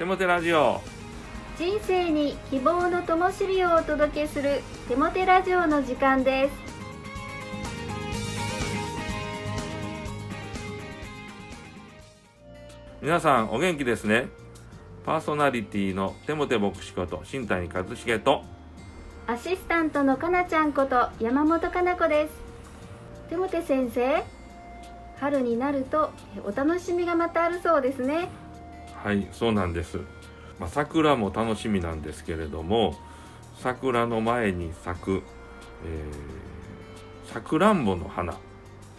[0.00, 0.80] テモテラジオ。
[1.58, 6.54] 人生に希望の灯火をお届けするテモテラジオの時間です。
[13.02, 14.30] 皆さんお元気ですね。
[15.04, 18.42] パーソナリティのテモテ牧師こと新谷和重と
[19.26, 22.32] アシスタントのかなちゃんこと山本かな子です。
[23.28, 24.24] テモテ先生
[25.18, 26.10] 春になると
[26.46, 28.30] お楽しみがまたあるそうですね
[29.02, 29.98] はいそうなんです、
[30.58, 32.94] まあ、桜も楽しみなんですけれども
[33.56, 35.22] 桜の前に咲く
[35.84, 36.04] え
[37.32, 38.38] さくらんぼの花で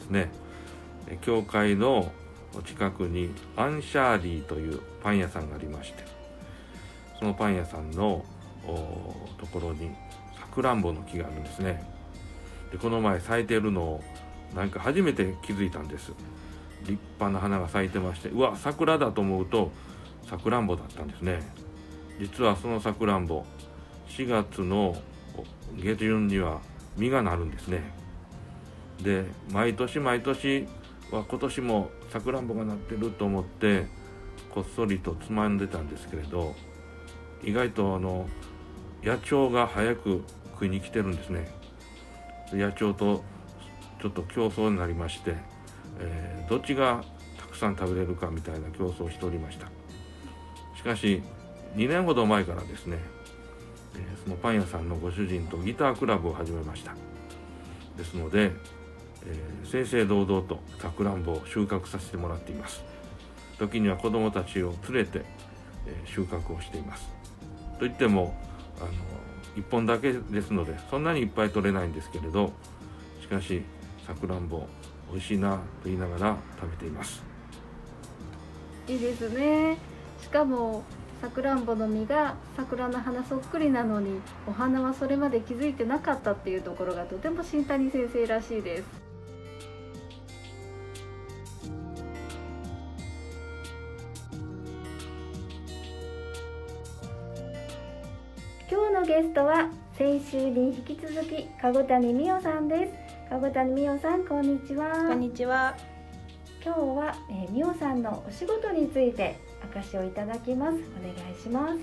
[0.01, 0.31] すね。
[1.21, 2.11] 教会の
[2.65, 6.03] 近くにアンシャーリーというパン屋さんがありまして
[7.19, 8.23] そのパン屋さんの
[9.37, 9.91] ところに
[10.39, 11.83] さくらんぼの木があるんですね。
[12.71, 14.03] でこの前咲いてるのを
[14.55, 16.13] なんか初めて気づいたんです。
[16.83, 19.71] 立派な花が咲いてましてうわ桜だと思うと
[20.31, 21.41] さくらんぼだったんですね。
[22.17, 23.43] 実はそのさくらんぼ
[24.07, 24.95] 4月の
[25.75, 26.61] 下旬には
[26.95, 27.83] 実がなるんですね。
[29.03, 30.69] で毎年毎年
[31.11, 33.87] は今年もさくらんぼがなってると思って
[34.55, 36.55] こっそりとつまんでたんですけれど
[37.43, 38.25] 意外とあの
[39.03, 40.23] 野鳥が早く
[40.53, 41.51] 食いに来てるんですね。
[42.53, 43.21] 野鳥と
[44.01, 45.35] ちょっと競争になりまして、
[45.99, 47.03] えー、どっちが
[47.37, 49.80] たくさん食べれるかみたいな競争をしておりました。
[50.81, 51.21] しかし
[51.75, 52.97] 2年ほど前からですね、
[54.23, 56.95] そのパン屋さんのご主人とギタークラブを始めました。
[57.95, 58.51] ですので、
[59.25, 62.83] えー、正々堂々とさくらんぼを収穫させてもらっています。
[63.59, 65.23] 時には子どもたちを連れて、
[65.85, 67.09] え、収穫をしています。
[67.77, 68.35] といっても
[68.79, 68.89] あの
[69.55, 72.53] 1本だけですのでそんなにいっぱい取れないんですけれど
[73.21, 73.63] しかし
[74.07, 74.65] さくらんぼ
[75.11, 77.23] 美味しいなと言いながら食べています。
[78.87, 79.90] いいですね。
[80.21, 80.83] しかも
[81.21, 88.83] さくらんぼの実が桜の花そっくりなのにお花はそれまで気づいてなかったっていうところがとても新谷先生らしいです。
[98.71, 103.29] 今日のゲストは先週に引き続き籠谷美代さんです。
[103.29, 105.07] 籠谷美代さんこんにちは。
[105.07, 105.75] こんにちは。
[106.63, 110.73] 今日は、えー、美代さんのお仕事について証をいただきます。
[110.73, 111.77] お願いします。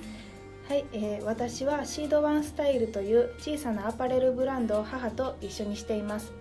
[0.68, 6.32] はい、えー、私はシードワンスタイルという小さなアパレルブランドを母と一緒にしています。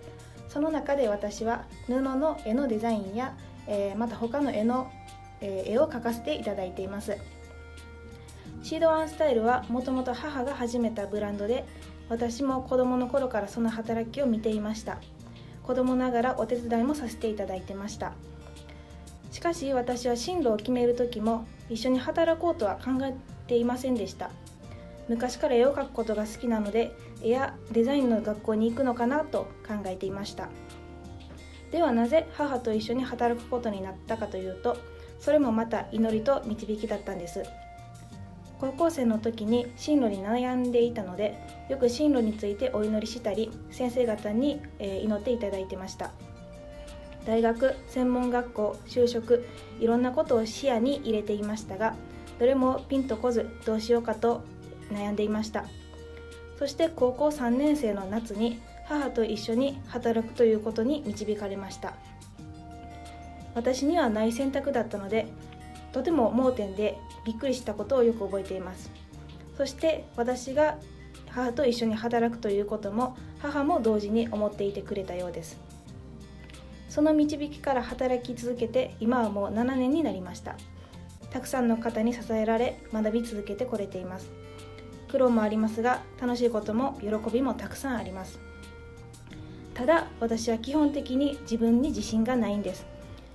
[0.48, 4.90] その中で私は布の絵のデザインや、えー、また他の絵の、
[5.40, 7.16] えー、絵を描かせていただいています。
[8.62, 11.64] シードワンスタイルはもともと母が始めたブランドで
[12.08, 14.98] 私も子供の頃からその働きを見ていました。
[15.62, 18.12] 子供ながらお手伝いもさせていただいてました。
[19.38, 23.14] しかし私は進路を決める時も一緒に働こうとは考え
[23.46, 24.32] ていませんでした。
[25.08, 26.90] 昔から絵を描くことが好きなので
[27.22, 30.48] 絵やデザインの学校に行くのかなと考えていました。
[31.70, 34.76] ではなぜ母と一緒に働くことになったかというと
[35.20, 37.44] それもまた祈りと導きだったんです。
[38.60, 41.38] 高校生の時に進路に悩んでいたので
[41.68, 46.10] よく進路についてお祈りしたり先生方に祈っていただいてました。
[47.28, 49.46] 大学専門学校就職
[49.80, 51.94] いろんなことを視野に入れていましたが
[52.38, 54.40] どれもピンとこずどうしようかと
[54.90, 55.66] 悩んでいました。
[56.58, 61.92] そして高校3年生の夏に母と一緒に働くということに導かれました。
[63.54, 65.26] 私にはない選択だったので
[65.92, 66.96] とても盲点で
[67.26, 68.90] びっくりしたことをよく覚えています。
[69.58, 70.78] そして私が
[71.28, 75.67] 母と一緒に働くということも母も同時に思っていてくれたようです。
[76.88, 80.56] その導きから働き続けて今はもう7年になりました。
[81.30, 84.30] たくさんの方に支えられ学び続けてこれています。
[85.08, 88.40] 苦労もありますが楽しいことも喜びもたくさんあります。
[89.74, 92.86] ただ私は基本的に自分に自信がないんです。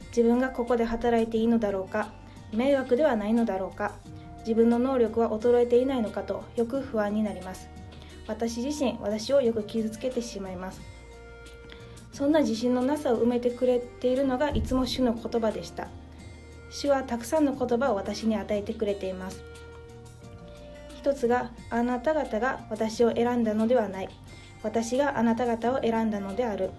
[0.08, 2.12] 自分がここで働いていいのだろうか
[2.52, 3.96] 迷惑ではないのだろうか
[4.40, 7.70] 自分の能力は衰えていないのかとよく不安になります。
[8.28, 10.93] 私自身私をよく傷つけてしまいます。
[12.14, 15.90] そんな自信のなさを埋めてくれているのがいつも主の言葉でした。
[16.70, 19.44] 主はたくさんの言葉を私に与えてくれています。
[20.96, 24.10] 一つがあなた方が私を選んだのではない。
[24.62, 26.70] 私があなた方を選んだのである。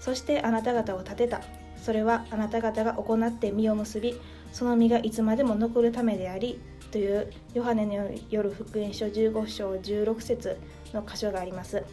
[0.00, 1.42] そしてあなた方を立てた。
[1.76, 4.18] それはあなた方が行って実を結び
[4.52, 6.58] その実がいつまでも残るためであり
[6.90, 10.58] というヨハネの夜福音書15章16節
[10.94, 11.84] の箇所があります。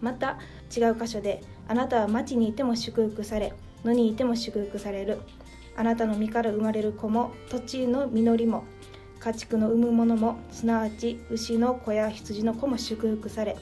[0.00, 0.38] また
[0.74, 3.52] 違う箇所であなたは町にいても祝福され
[3.84, 5.18] 野にいても祝福される。
[5.76, 8.64] あなたの身から生まれる子も土地の実りも
[9.18, 13.56] 家畜の産むものもすなわち牛の子や羊の子も祝福され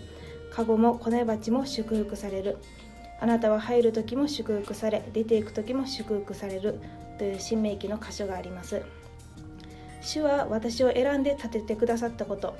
[0.50, 2.58] 籠も子ネバチも祝福される。
[3.20, 6.80] あなたは入る時も祝福され出ていく時も祝福される。
[7.18, 8.82] という新明記の箇所があります。
[10.00, 12.56] 主は私を選んで立ててくださったこと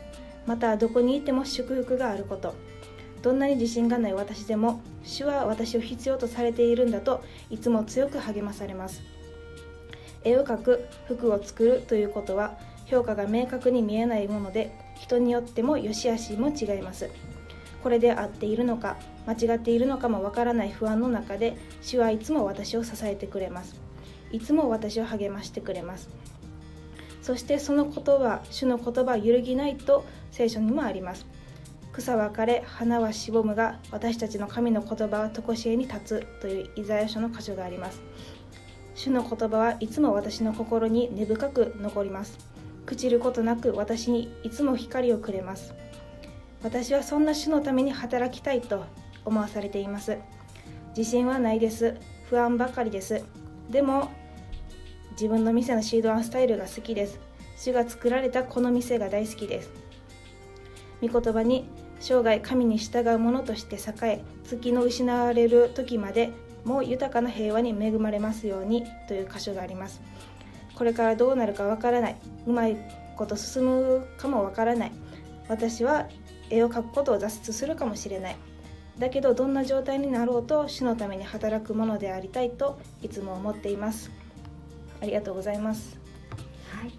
[0.47, 2.55] またどこにいても祝福があること。
[3.23, 9.03] どんなに自信がない私でも主は私を必要とされているんだといつも強く励まされます。
[10.25, 17.11] 絵を描く服を作るということは評価が明確に見えないもので人によっても良し悪しも違います。
[17.83, 18.97] これで合っているのか
[19.27, 23.81] 間違っているのかもわからない不安の中で主はいつも私を支えてくれます。
[24.31, 26.09] いつも私を励ましてくれます。
[27.23, 31.27] そしてその言葉主の言葉は揺るぎないと聖書にもあります。
[31.93, 38.01] 草は枯れ花はしぼむが私たちの神の言葉は常しえに立つというイザヤ書の箇所があります。
[38.95, 42.39] 主の言葉はいつも私の心に根深く残ります。
[42.87, 45.75] 朽ちることなく私にいつも光をくれます。
[46.63, 48.85] 私はそんな主のために働きたいと
[49.25, 50.17] 思わされています。
[50.97, 51.97] 自信はないです。
[52.29, 53.23] 不安ばかりです。
[53.71, 54.11] でも
[55.13, 57.21] 自分の店のシードワンスタイルが好きです。
[57.57, 59.71] 主が作られたこの店が大好きです。
[61.03, 61.69] 御言葉に
[62.03, 66.33] 生涯神に従う者として栄え月の失われる時まで
[66.65, 70.03] も豊かな平和に恵まれますようにという箇所があります。
[70.75, 72.17] これからどうなるかわからない。
[72.47, 72.77] うまい
[73.17, 74.93] こと進むかもわからない。
[75.49, 76.09] 私は
[76.51, 78.37] 絵を描くことを挫折するかもしれない。
[78.99, 84.11] だけどどんな状態になろうと主のために働くものでありたいといつも思っています。
[85.01, 86.01] ありがとうございます。
[86.69, 86.93] はい。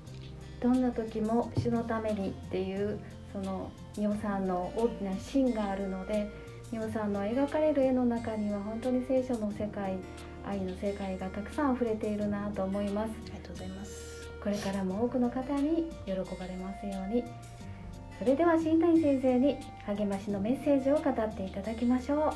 [0.61, 2.99] どんな時も主のためにっていう
[3.33, 6.30] その美穂さんの大きな芯があるので
[6.72, 9.98] 美穂さんの描かれる絵の中には本当に聖書の世界
[10.45, 13.12] 愛の世界がたくさん溢れているなと思います。
[13.12, 14.28] ありがとうございます。
[14.44, 17.24] これからも多くの方に喜ばれますように。
[18.19, 22.34] それでは新谷先生に励ましのメッセージを語っていただきましょう。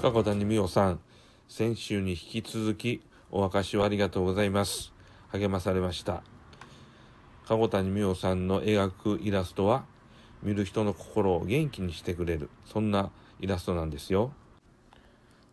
[0.00, 1.00] 加古谷美代さん、
[1.50, 3.02] 先週に引き続き
[3.32, 4.92] お明かしをありがとうございます。
[5.30, 6.22] 励まされました。
[7.44, 9.84] 加古谷美代さんの描くイラストは、
[10.44, 13.10] 見る人の心を元気にしてくれる、そんな
[13.40, 14.32] イラストなんですよ。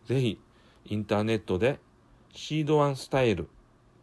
[0.06, 0.40] ぜひ、
[0.84, 1.80] インターネットで、
[2.32, 3.48] シードワンスタイル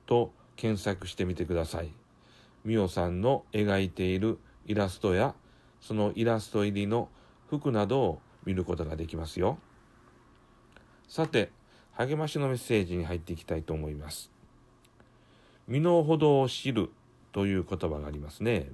[0.05, 1.93] と検索してみてください。
[2.65, 5.33] 美代さんの描いているイラストや、
[5.79, 7.07] そのイラスト入りの
[7.49, 9.57] 服などを見ることができますよ。
[11.07, 11.51] さて、
[11.97, 14.29] 励ましのメッセージに入っていきたいと思います。
[15.67, 16.89] 身の程を知る
[17.31, 18.69] という言葉がありますね。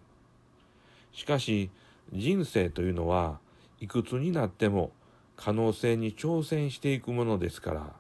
[1.13, 1.69] しかし、
[2.11, 3.39] 人生というのは
[3.79, 4.91] いくつになっても
[5.35, 7.93] 可能性に挑戦していくものですから、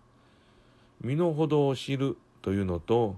[1.01, 3.15] 身の程を知るというのと、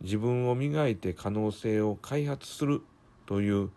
[0.00, 2.82] 自分を磨いて可能性を開発する
[3.24, 3.70] という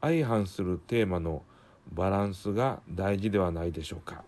[0.00, 1.42] 相反するテーマの
[1.92, 4.24] バランスが大事ではないでしょうか。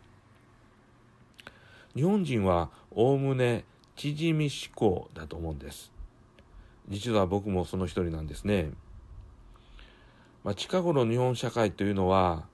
[1.97, 3.65] 日本人はおおむね
[3.97, 5.91] 縮み思考だと思うんです。
[6.91, 8.71] 実は僕もその一人なんですね。
[10.45, 12.45] まあ、近頃日本社会というのは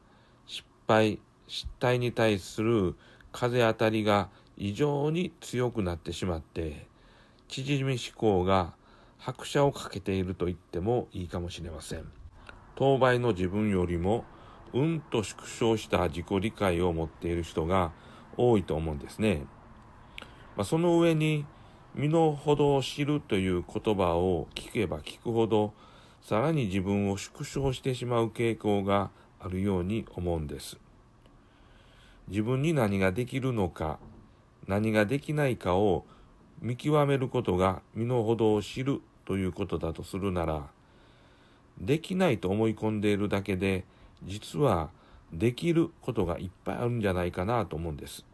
[0.47, 2.95] 失敗、失態に対する
[3.33, 6.87] 風当たりが異常に強くなってしまって
[7.49, 8.75] 縮み思考が
[9.19, 12.05] 拍車をかけていると言ってもいいかもしれません。
[12.77, 14.25] 当倍の自分よりも
[14.73, 17.91] うんと縮小した自己理解を持っている人が
[18.37, 19.45] 多いと思うんですね。
[20.57, 21.47] まあ、その上に
[21.95, 25.73] 身の程を知るという言葉を聞けば聞くほど
[26.23, 29.11] さらに自分を縮小してしまう傾向が
[29.41, 30.79] あるように思うんです。
[32.29, 33.99] 自分に何ができるのか
[34.67, 36.05] 何ができないかを
[36.61, 40.69] 見極めることが身の程を知るということだとするなら
[41.81, 43.85] できないと思い込んでいるだけで
[44.23, 44.91] 実は
[45.33, 48.25] できることがいっぱいあるんじゃないかなと思うんです。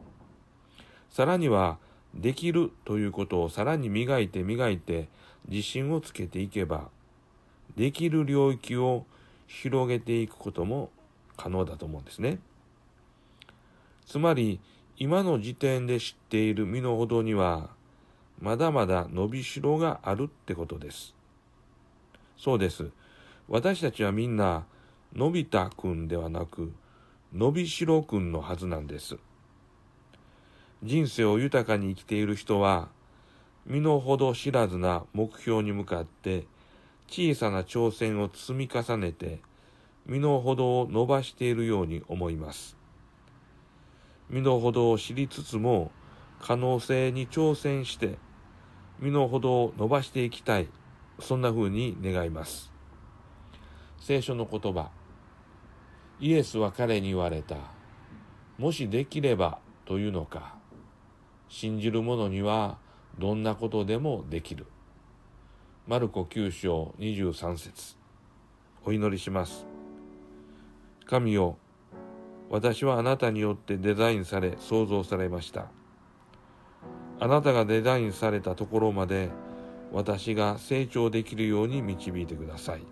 [1.10, 1.78] さらには、
[2.14, 5.08] できるということをさらに磨いて磨いて
[5.48, 6.88] 自信をつけていけば、
[7.76, 9.04] できる領域を
[9.46, 10.90] 広げていくことも
[11.36, 12.38] 可能だと思うんですね。
[14.06, 14.60] つまり、
[14.96, 17.70] 今の時点で知っている身の程には、
[18.40, 21.14] まだまだ伸びしろがあるってことです。
[22.36, 22.90] そうです。
[23.48, 24.64] 私たちはみんな、
[25.14, 26.72] のび太くんではなく、
[27.32, 29.18] のびしろくんのはずなんです。
[30.82, 32.88] 人生を豊かに生きている人は、
[33.66, 36.46] 身の程知らずな目標に向かって
[37.06, 39.40] 小さな挑戦を積み重ねて
[40.06, 42.78] 身の程を伸ばしているように思います。
[44.30, 45.90] 身の程を知りつつも
[46.40, 48.18] 可能性に挑戦して
[49.00, 50.68] 身の程を伸ばしていきたい
[51.20, 52.70] そんな風に願います
[54.00, 54.90] 聖書の言葉
[56.20, 57.56] イエスは彼に言われた。
[58.58, 60.56] もしできればというのか。
[61.48, 62.78] 信じる者には
[63.18, 64.66] どんなことでもできる。
[65.86, 67.96] マルコ9章23節。
[68.84, 69.66] お祈りします。
[71.06, 71.56] 神よ
[72.50, 75.70] 私はあなたによってデザインされ創造されました。
[77.20, 79.30] あなたがデザインされたところまで
[79.92, 82.82] 私が成長できるように導いてください。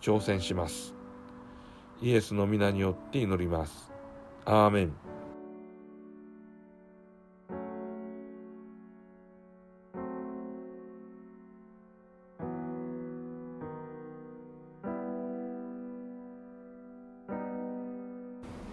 [0.00, 0.95] 挑戦します。
[2.02, 3.90] イエスの皆によって祈ります。
[4.44, 4.92] アーメン。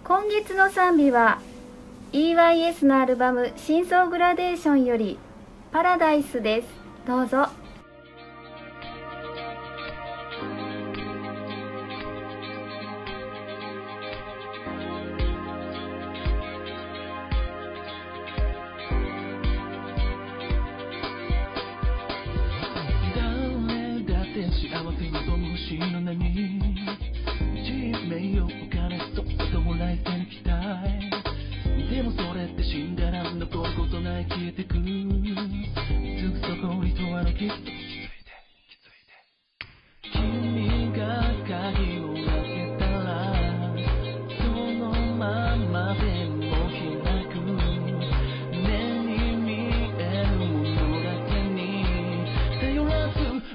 [0.03, 1.39] 今月の賛美は
[2.11, 5.17] EYS のアルバム「真相グラデーション」より
[5.71, 6.67] 「パラダイス」です。
[7.07, 7.62] どうぞ。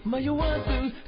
[0.08, 1.07] 迷わず